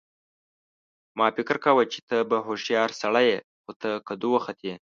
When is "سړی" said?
3.01-3.25